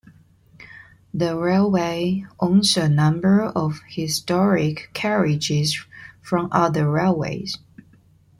The 1.13 1.37
railway 1.37 2.25
owns 2.39 2.75
a 2.75 2.89
number 2.89 3.43
of 3.43 3.81
historic 3.87 4.89
carriages 4.95 5.79
from 6.23 6.47
other 6.51 6.89
railways. 6.89 7.59